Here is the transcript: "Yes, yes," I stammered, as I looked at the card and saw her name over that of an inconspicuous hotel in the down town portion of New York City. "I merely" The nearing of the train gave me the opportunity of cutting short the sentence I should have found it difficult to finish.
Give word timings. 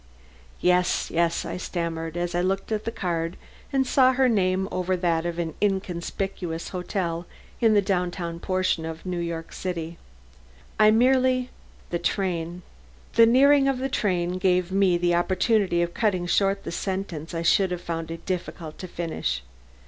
"Yes, 0.61 1.11
yes," 1.11 1.45
I 1.45 1.57
stammered, 1.57 2.17
as 2.17 2.33
I 2.33 2.41
looked 2.41 2.71
at 2.71 2.85
the 2.85 2.91
card 2.91 3.37
and 3.71 3.85
saw 3.85 4.13
her 4.13 4.27
name 4.27 4.67
over 4.71 4.97
that 4.97 5.27
of 5.27 5.37
an 5.37 5.53
inconspicuous 5.61 6.69
hotel 6.69 7.27
in 7.59 7.75
the 7.75 7.83
down 7.83 8.09
town 8.09 8.39
portion 8.39 8.83
of 8.83 9.05
New 9.05 9.19
York 9.19 9.53
City. 9.53 9.99
"I 10.79 10.89
merely" 10.89 11.51
The 11.91 11.99
nearing 13.27 13.67
of 13.67 13.77
the 13.77 13.89
train 13.89 14.39
gave 14.39 14.71
me 14.71 14.97
the 14.97 15.13
opportunity 15.13 15.83
of 15.83 15.93
cutting 15.93 16.25
short 16.25 16.63
the 16.63 16.71
sentence 16.71 17.35
I 17.35 17.43
should 17.43 17.69
have 17.69 17.81
found 17.81 18.09
it 18.09 18.25
difficult 18.25 18.79
to 18.79 18.87
finish. 18.87 19.43